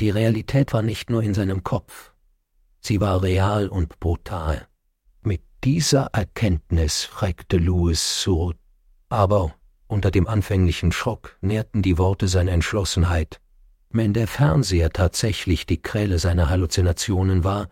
Die 0.00 0.10
Realität 0.10 0.72
war 0.72 0.82
nicht 0.82 1.10
nur 1.10 1.22
in 1.22 1.34
seinem 1.34 1.64
Kopf, 1.64 2.12
Sie 2.84 3.00
war 3.00 3.22
real 3.22 3.68
und 3.68 4.00
brutal. 4.00 4.66
Mit 5.22 5.42
dieser 5.62 6.06
Erkenntnis 6.12 7.04
schreckte 7.04 7.56
Louis 7.56 8.22
so, 8.22 8.54
aber 9.08 9.54
unter 9.86 10.10
dem 10.10 10.26
anfänglichen 10.26 10.90
Schock 10.90 11.38
nährten 11.40 11.82
die 11.82 11.96
Worte 11.96 12.26
seine 12.26 12.50
Entschlossenheit. 12.50 13.40
Wenn 13.94 14.14
der 14.14 14.26
Fernseher 14.26 14.88
tatsächlich 14.90 15.66
die 15.66 15.82
Quelle 15.82 16.18
seiner 16.18 16.48
Halluzinationen 16.48 17.44
war, 17.44 17.68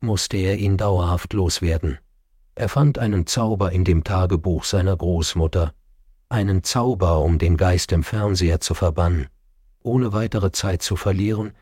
musste 0.00 0.36
er 0.36 0.58
ihn 0.58 0.76
dauerhaft 0.76 1.32
loswerden. 1.32 1.98
Er 2.54 2.68
fand 2.68 2.98
einen 2.98 3.26
Zauber 3.26 3.72
in 3.72 3.84
dem 3.84 4.04
Tagebuch 4.04 4.64
seiner 4.64 4.94
Großmutter, 4.94 5.72
einen 6.28 6.62
Zauber, 6.62 7.20
um 7.20 7.38
den 7.38 7.56
Geist 7.56 7.90
im 7.92 8.02
Fernseher 8.02 8.60
zu 8.60 8.74
verbannen. 8.74 9.28
Ohne 9.82 10.12
weitere 10.12 10.52
Zeit 10.52 10.82
zu 10.82 10.96
verlieren, 10.96 11.52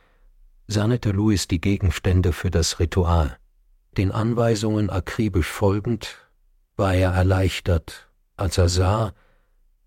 sammelte 0.66 1.12
Louis 1.12 1.46
die 1.46 1.60
Gegenstände 1.60 2.32
für 2.32 2.50
das 2.50 2.80
Ritual. 2.80 3.38
Den 3.96 4.10
Anweisungen 4.10 4.90
akribisch 4.90 5.48
folgend, 5.48 6.16
war 6.76 6.94
er 6.94 7.12
erleichtert, 7.12 8.10
als 8.36 8.58
er 8.58 8.68
sah, 8.68 9.12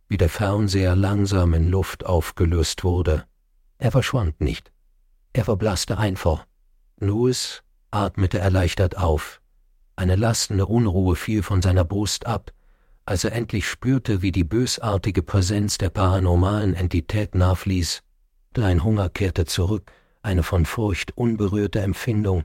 wie 0.07 0.17
der 0.17 0.29
Fernseher 0.29 0.95
langsam 0.95 1.53
in 1.53 1.69
Luft 1.69 2.05
aufgelöst 2.05 2.85
wurde. 2.85 3.25
Er 3.81 3.91
verschwand 3.91 4.41
nicht. 4.41 4.71
Er 5.33 5.43
verblasste 5.43 5.97
einfach. 5.97 6.45
Louis 6.99 7.63
atmete 7.89 8.37
erleichtert 8.37 8.95
auf. 8.95 9.41
Eine 9.95 10.15
lastende 10.15 10.67
Unruhe 10.67 11.15
fiel 11.15 11.41
von 11.41 11.63
seiner 11.63 11.83
Brust 11.83 12.27
ab, 12.27 12.51
als 13.05 13.23
er 13.23 13.31
endlich 13.31 13.67
spürte, 13.67 14.21
wie 14.21 14.31
die 14.31 14.43
bösartige 14.43 15.23
Präsenz 15.23 15.79
der 15.79 15.89
paranormalen 15.89 16.75
Entität 16.75 17.33
nachließ. 17.33 18.03
Dein 18.53 18.83
Hunger 18.83 19.09
kehrte 19.09 19.45
zurück, 19.45 19.91
eine 20.21 20.43
von 20.43 20.67
Furcht 20.67 21.17
unberührte 21.17 21.79
Empfindung. 21.79 22.43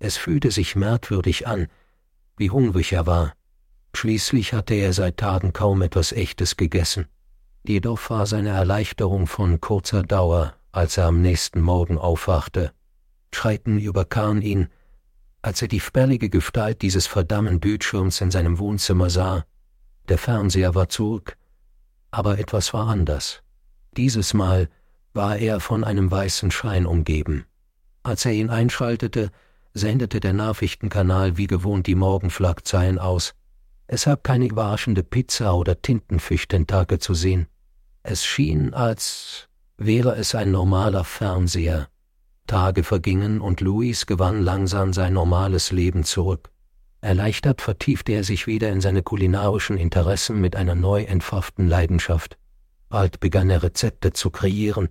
Es 0.00 0.16
fühlte 0.16 0.50
sich 0.50 0.74
merkwürdig 0.74 1.46
an, 1.46 1.68
wie 2.36 2.50
hungrig 2.50 2.92
er 2.92 3.06
war. 3.06 3.34
Schließlich 3.94 4.52
hatte 4.52 4.74
er 4.74 4.92
seit 4.92 5.18
Tagen 5.18 5.52
kaum 5.52 5.80
etwas 5.82 6.10
Echtes 6.10 6.56
gegessen. 6.56 7.06
Jedoch 7.64 8.10
war 8.10 8.26
seine 8.26 8.48
Erleichterung 8.48 9.28
von 9.28 9.60
kurzer 9.60 10.02
Dauer, 10.02 10.56
als 10.72 10.96
er 10.96 11.06
am 11.06 11.20
nächsten 11.20 11.60
Morgen 11.60 11.98
aufwachte. 11.98 12.72
Schrecken 13.34 13.78
überkam 13.78 14.40
ihn, 14.40 14.68
als 15.42 15.60
er 15.62 15.68
die 15.68 15.80
spärlige 15.80 16.30
Gestalt 16.30 16.82
dieses 16.82 17.06
verdammten 17.06 17.60
Bildschirms 17.60 18.20
in 18.20 18.30
seinem 18.30 18.58
Wohnzimmer 18.58 19.10
sah. 19.10 19.44
Der 20.08 20.18
Fernseher 20.18 20.74
war 20.74 20.88
zurück, 20.88 21.36
aber 22.10 22.38
etwas 22.38 22.72
war 22.72 22.88
anders. 22.88 23.42
Dieses 23.96 24.34
Mal 24.34 24.68
war 25.12 25.36
er 25.36 25.60
von 25.60 25.84
einem 25.84 26.10
weißen 26.10 26.50
Schein 26.50 26.86
umgeben. 26.86 27.44
Als 28.02 28.24
er 28.24 28.32
ihn 28.32 28.50
einschaltete, 28.50 29.30
sendete 29.74 30.20
der 30.20 30.32
Nachrichtenkanal 30.32 31.36
wie 31.36 31.46
gewohnt 31.46 31.86
die 31.86 31.94
Morgenflagzeilen 31.94 32.98
aus. 32.98 33.34
Es 33.86 34.04
gab 34.04 34.24
keine 34.24 34.46
überraschende 34.46 35.02
Pizza 35.02 35.54
oder 35.54 35.80
Tintenfischtentakel 35.80 36.98
zu 36.98 37.14
sehen. 37.14 37.46
Es 38.02 38.24
schien, 38.24 38.74
als 38.74 39.48
wäre 39.76 40.16
es 40.16 40.34
ein 40.34 40.50
normaler 40.50 41.04
Fernseher. 41.04 41.88
Tage 42.46 42.82
vergingen 42.84 43.40
und 43.40 43.60
Louis 43.60 44.06
gewann 44.06 44.42
langsam 44.42 44.92
sein 44.92 45.12
normales 45.12 45.72
Leben 45.72 46.04
zurück. 46.04 46.50
Erleichtert 47.00 47.60
vertiefte 47.60 48.12
er 48.12 48.24
sich 48.24 48.46
wieder 48.46 48.70
in 48.70 48.80
seine 48.80 49.02
kulinarischen 49.02 49.76
Interessen 49.76 50.40
mit 50.40 50.54
einer 50.54 50.74
neu 50.74 51.02
entfachten 51.02 51.66
Leidenschaft. 51.66 52.38
Bald 52.88 53.20
begann 53.20 53.50
er 53.50 53.62
Rezepte 53.62 54.12
zu 54.12 54.30
kreieren, 54.30 54.88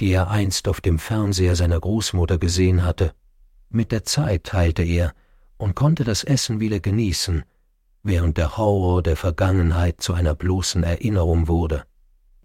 die 0.00 0.10
er 0.10 0.30
einst 0.30 0.66
auf 0.66 0.80
dem 0.80 0.98
Fernseher 0.98 1.54
seiner 1.54 1.78
Großmutter 1.78 2.38
gesehen 2.38 2.84
hatte. 2.84 3.12
Mit 3.68 3.92
der 3.92 4.04
Zeit 4.04 4.52
heilte 4.52 4.82
er 4.82 5.12
und 5.56 5.76
konnte 5.76 6.02
das 6.02 6.24
Essen 6.24 6.58
wieder 6.58 6.80
genießen, 6.80 7.44
während 8.02 8.38
der 8.38 8.56
Horror 8.56 9.02
der 9.02 9.16
Vergangenheit 9.16 10.00
zu 10.00 10.14
einer 10.14 10.34
bloßen 10.34 10.82
Erinnerung 10.82 11.46
wurde. 11.46 11.84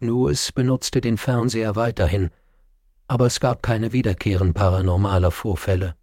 Lewis 0.07 0.51
benutzte 0.51 1.01
den 1.01 1.17
Fernseher 1.17 1.75
weiterhin, 1.75 2.29
aber 3.07 3.27
es 3.27 3.39
gab 3.39 3.61
keine 3.61 3.93
wiederkehren 3.93 4.53
paranormaler 4.53 5.31
Vorfälle. 5.31 5.95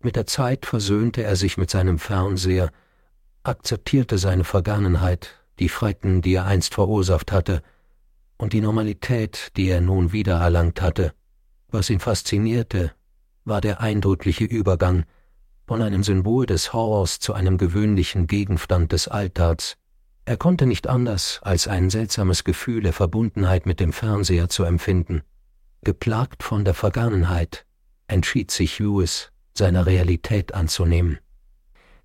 Mit 0.00 0.16
der 0.16 0.26
Zeit 0.26 0.66
versöhnte 0.66 1.22
er 1.22 1.36
sich 1.36 1.56
mit 1.56 1.70
seinem 1.70 1.98
Fernseher, 1.98 2.70
akzeptierte 3.42 4.18
seine 4.18 4.44
Vergangenheit, 4.44 5.30
die 5.58 5.68
Schrecken, 5.68 6.22
die 6.22 6.34
er 6.34 6.46
einst 6.46 6.74
verursacht 6.74 7.32
hatte, 7.32 7.62
und 8.38 8.52
die 8.52 8.60
Normalität, 8.60 9.52
die 9.56 9.68
er 9.68 9.80
nun 9.80 10.12
wiedererlangt 10.12 10.82
hatte. 10.82 11.12
Was 11.68 11.90
ihn 11.90 12.00
faszinierte, 12.00 12.92
war 13.44 13.60
der 13.60 13.80
eindrückliche 13.80 14.44
Übergang 14.44 15.04
von 15.66 15.82
einem 15.82 16.02
Symbol 16.02 16.46
des 16.46 16.72
Horrors 16.72 17.18
zu 17.18 17.32
einem 17.32 17.58
gewöhnlichen 17.58 18.26
Gegenstand 18.26 18.92
des 18.92 19.08
Alltags. 19.08 19.76
Er 20.28 20.36
konnte 20.36 20.66
nicht 20.66 20.88
anders, 20.88 21.38
als 21.42 21.68
ein 21.68 21.88
seltsames 21.88 22.42
Gefühl 22.42 22.82
der 22.82 22.92
Verbundenheit 22.92 23.64
mit 23.64 23.78
dem 23.78 23.92
Fernseher 23.92 24.48
zu 24.48 24.64
empfinden. 24.64 25.22
Geplagt 25.84 26.42
von 26.42 26.64
der 26.64 26.74
Vergangenheit, 26.74 27.64
entschied 28.08 28.50
sich 28.50 28.80
Lewis, 28.80 29.30
seiner 29.54 29.86
Realität 29.86 30.52
anzunehmen. 30.52 31.20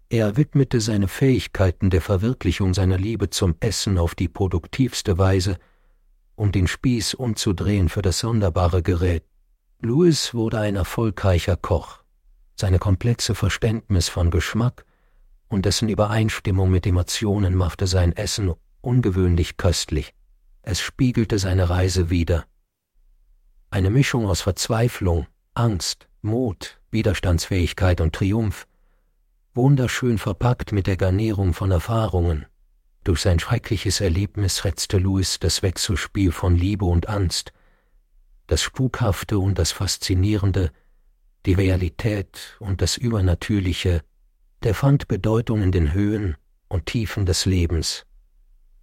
Er 0.10 0.38
widmete 0.38 0.82
seine 0.82 1.08
Fähigkeiten 1.08 1.90
der 1.90 2.02
Verwirklichung 2.02 2.76
seiner 2.76 3.00
Liebe 3.00 3.32
zum 3.32 3.56
Essen 3.60 3.98
auf 3.98 4.14
die 4.14 4.28
produktivste 4.28 5.18
Weise, 5.18 5.58
um 6.36 6.52
den 6.52 6.68
Spieß 6.68 7.16
umzudrehen 7.16 7.90
für 7.90 8.04
das 8.04 8.20
sonderbare 8.20 8.84
Gerät. 8.84 9.24
Louis 9.80 10.36
wurde 10.36 10.60
ein 10.60 10.76
erfolgreicher 10.76 11.56
Koch. 11.56 12.04
Seine 12.56 12.78
komplexe 12.78 13.34
Verständnis 13.34 14.10
von 14.10 14.30
Geschmack 14.30 14.86
und 15.52 15.66
dessen 15.66 15.90
Übereinstimmung 15.90 16.72
mit 16.72 16.88
Emotionen 16.88 17.56
machte 17.56 17.86
sein 17.86 18.14
Essen 18.14 18.54
ungewöhnlich 18.80 19.58
köstlich. 19.58 20.14
Es 20.62 20.80
spiegelte 20.80 21.40
seine 21.40 21.70
Reise 21.70 22.10
wider. 22.10 22.46
Eine 23.70 23.90
Mischung 23.90 24.28
aus 24.28 24.42
Verzweiflung, 24.42 25.28
Angst, 25.54 26.08
Mut, 26.22 26.80
Widerstandsfähigkeit 26.90 28.00
und 28.00 28.14
Triumph, 28.16 28.68
wunderschön 29.54 30.18
verpackt 30.18 30.72
mit 30.72 30.88
der 30.88 30.98
Garnierung 30.98 31.54
von 31.54 31.72
Erfahrungen. 31.72 32.46
Durch 33.04 33.22
sein 33.22 33.40
schreckliches 33.40 34.00
Erlebnis 34.00 34.64
retzte 34.64 35.00
Louis 35.00 35.40
das 35.40 35.64
Wechselspiel 35.64 36.32
von 36.32 36.56
Liebe 36.56 36.86
und 36.86 37.10
Angst, 37.10 37.52
das 38.48 38.62
Spukhafte 38.62 39.40
und 39.40 39.58
das 39.58 39.72
Faszinierende, 39.72 40.72
die 41.46 41.54
Realität 41.54 42.56
und 42.60 42.82
das 42.82 42.98
Übernatürliche, 42.98 44.04
der 44.64 44.76
fand 44.76 45.08
Bedeutung 45.08 45.62
in 45.62 45.72
den 45.72 45.94
Höhen 45.94 46.38
und 46.68 46.86
Tiefen 46.86 47.26
des 47.26 47.46
Lebens, 47.46 48.06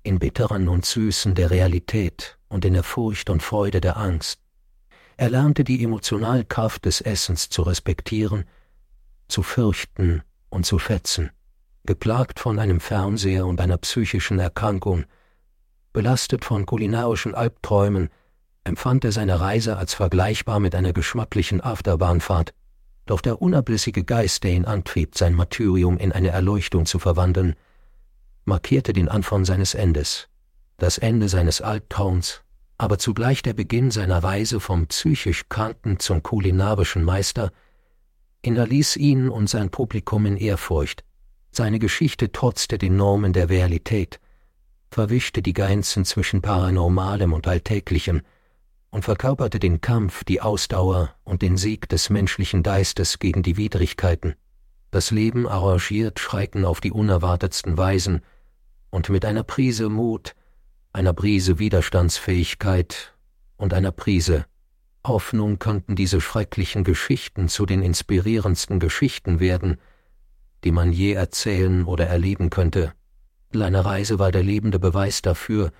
in 0.03 0.19
bitteren 0.19 0.69
und 0.69 0.85
Süßen 0.85 1.35
der 1.35 1.51
Realität 1.51 2.39
und 2.49 2.65
in 2.65 2.75
der 2.75 2.83
Furcht 2.83 3.31
und 3.31 3.43
Freude 3.43 3.81
der 3.81 3.97
Angst. 3.97 4.41
Er 5.17 5.31
lernte 5.31 5.65
die 5.65 5.83
Emotionalkraft 5.83 6.85
des 6.85 7.01
Essens 7.01 7.49
zu 7.49 7.63
respektieren, 7.63 8.45
zu 9.29 9.43
fürchten 9.43 10.23
und 10.49 10.67
zu 10.67 10.79
schätzen. 10.79 11.31
Geplagt 11.85 12.41
von 12.41 12.59
einem 12.59 12.81
Fernseher 12.81 13.47
und 13.47 13.61
einer 13.61 13.79
psychischen 13.79 14.39
Erkrankung, 14.39 15.05
belastet 15.93 16.45
von 16.45 16.67
kulinarischen 16.67 17.35
Albträumen, 17.35 18.11
empfand 18.65 19.05
er 19.05 19.13
seine 19.13 19.41
Reise 19.41 19.77
als 19.77 19.95
vergleichbar 19.95 20.61
mit 20.61 20.75
einer 20.75 20.93
geschmacklichen 20.93 21.61
Afterbahnfahrt, 21.61 22.53
doch 23.11 23.21
der 23.21 23.41
unablässige 23.41 24.05
Geist, 24.05 24.45
der 24.45 24.53
ihn 24.53 24.65
antrieb, 24.65 25.17
sein 25.17 25.35
Martyrium 25.35 25.99
in 25.99 26.13
eine 26.13 26.29
Erleuchtung 26.29 26.87
zu 26.87 26.99
verwandeln, 26.99 27.55
markierte 28.45 28.93
den 28.93 29.09
Anfang 29.09 29.45
seines 29.45 29.75
Endes, 29.75 30.29
das 30.77 30.99
Ende 30.99 31.29
seines 31.29 31.61
Albtraums, 31.61 32.43
aber 32.77 32.99
zugleich 32.99 33.43
der 33.43 33.55
Beginn 33.55 33.91
seiner 33.91 34.23
Reise 34.23 34.61
vom 34.61 34.87
psychisch 34.87 35.49
Kranken 35.49 35.99
zum 35.99 36.23
kulinarischen 36.23 37.03
Meister, 37.03 37.51
hinterließ 38.45 38.97
ihn 38.97 39.29
und 39.29 39.49
sein 39.49 39.71
Publikum 39.71 40.27
in 40.27 40.37
Ehrfurcht. 40.37 41.05
Seine 41.51 41.79
Geschichte 41.79 42.31
trotzte 42.31 42.79
den 42.79 42.97
Normen 42.97 43.33
der 43.33 43.49
Realität, 43.49 44.21
verwischte 44.91 45.43
die 45.43 45.55
Grenzen 45.55 46.05
zwischen 46.05 46.43
Paranormalem 46.43 47.33
und 47.33 47.49
Alltäglichem 47.49 48.23
und 48.91 49.05
verkörperte 49.05 49.59
den 49.59 49.81
Kampf, 49.81 50.25
die 50.25 50.41
Ausdauer 50.41 51.15
und 51.25 51.43
den 51.43 51.57
Sieg 51.57 51.89
des 51.89 52.11
menschlichen 52.11 52.63
Geistes 52.63 53.19
gegen 53.19 53.43
die 53.43 53.57
Widrigkeiten. 53.57 54.35
Das 54.91 55.11
Leben 55.11 55.47
arrangiert 55.47 56.19
Schrecken 56.19 56.65
auf 56.65 56.81
die 56.81 56.93
unerwartetsten 56.93 57.77
Weisen, 57.77 58.23
und 58.91 59.11
mit 59.11 59.25
einer 59.27 59.43
Prise 59.43 59.91
Mut, 59.91 60.35
einer 60.93 61.13
Prise 61.13 61.59
Widerstandsfähigkeit 61.59 63.15
und 63.59 63.75
einer 63.75 63.93
Prise 63.93 64.47
Hoffnung 65.07 65.59
konnten 65.59 65.97
diese 65.97 66.21
schrecklichen 66.21 66.85
Geschichten 66.85 67.49
zu 67.49 67.67
den 67.67 67.83
inspirierendsten 67.83 68.79
Geschichten 68.79 69.41
werden, 69.41 69.79
die 70.65 70.71
man 70.71 70.93
je 70.93 71.13
erzählen 71.13 71.85
oder 71.85 72.07
erleben 72.07 72.51
könnte. 72.51 72.93
Kleine 73.51 73.85
Reise 73.85 74.19
war 74.19 74.33
der 74.33 74.43
lebende 74.43 74.79
Beweis 74.79 75.23
dafür, 75.23 75.73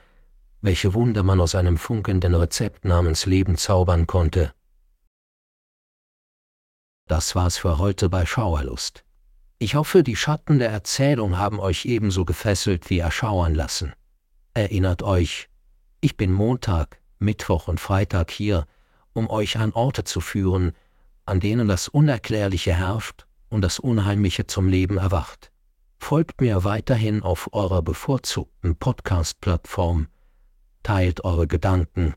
welche 0.61 0.95
Wunder 0.95 1.23
man 1.23 1.41
aus 1.41 1.55
einem 1.55 1.77
funkenden 1.77 2.35
Rezept 2.35 2.85
namens 2.85 3.27
Leben 3.27 3.57
zaubern 3.57 4.07
konnte. 4.07 4.53
Das 7.07 7.35
war's 7.35 7.57
für 7.57 7.79
heute 7.79 8.09
bei 8.09 8.27
Schauerlust. 8.27 9.05
Ich 9.59 9.75
hoffe, 9.75 10.03
die 10.03 10.17
Schatten 10.17 10.59
der 10.59 10.71
Erzählung 10.71 11.39
haben 11.39 11.59
euch 11.59 11.85
ebenso 11.85 12.25
gefesselt 12.25 12.91
wie 12.91 12.99
erschauern 12.99 13.55
lassen. 13.55 13.93
Erinnert 14.55 15.03
euch, 15.03 15.49
ich 16.01 16.17
bin 16.17 16.33
Montag, 16.33 17.01
Mittwoch 17.19 17.67
und 17.67 17.81
Freitag 17.81 18.31
hier, 18.31 18.67
um 19.15 19.31
euch 19.31 19.59
an 19.59 19.73
Orte 19.73 20.05
zu 20.05 20.21
führen, 20.21 20.73
an 21.25 21.41
denen 21.41 21.67
das 21.67 21.89
Unerklärliche 21.89 22.75
herrscht 22.75 23.27
und 23.49 23.63
das 23.63 23.79
Unheimliche 23.79 24.47
zum 24.47 24.69
Leben 24.69 24.99
erwacht. 24.99 25.51
Folgt 25.99 26.41
mir 26.41 26.63
weiterhin 26.63 27.23
auf 27.23 27.53
eurer 27.53 27.83
bevorzugten 27.83 28.77
Podcast-Plattform, 28.77 30.07
teilt 30.83 31.25
eure 31.25 31.47
Gedanken 31.47 32.15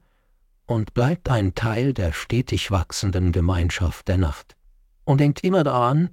und 0.65 0.93
bleibt 0.93 1.29
ein 1.29 1.55
Teil 1.55 1.93
der 1.93 2.13
stetig 2.13 2.71
wachsenden 2.71 3.31
Gemeinschaft 3.31 4.07
der 4.07 4.17
Nacht. 4.17 4.55
Und 5.03 5.19
denkt 5.19 5.43
immer 5.43 5.63
daran, 5.63 6.09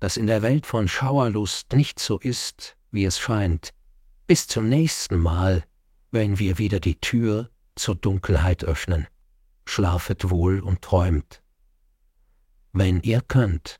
dass 0.00 0.16
in 0.16 0.26
der 0.26 0.42
Welt 0.42 0.66
von 0.66 0.88
Schauerlust 0.88 1.72
nicht 1.72 1.98
so 1.98 2.18
ist, 2.18 2.76
wie 2.90 3.04
es 3.04 3.18
scheint. 3.18 3.70
Bis 4.26 4.46
zum 4.46 4.68
nächsten 4.68 5.18
Mal, 5.18 5.64
wenn 6.10 6.38
wir 6.38 6.58
wieder 6.58 6.80
die 6.80 7.00
Tür 7.00 7.50
zur 7.74 7.94
Dunkelheit 7.94 8.64
öffnen 8.64 9.06
schlafet 9.68 10.30
wohl 10.30 10.60
und 10.60 10.82
träumt. 10.82 11.42
Wenn 12.72 13.00
ihr 13.02 13.20
könnt, 13.20 13.78